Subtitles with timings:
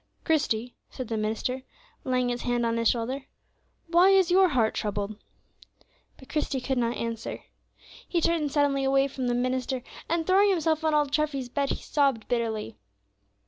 [0.23, 1.61] "Christie," said the minister,
[2.03, 3.27] laying his hand on his shoulder,
[3.85, 5.15] "why is your heart troubled?"
[6.17, 7.43] But Christie could not answer.
[8.09, 11.83] He turned suddenly away from the minister, and, throwing himself on old Treffy's bed, he
[11.83, 12.77] sobbed bitterly.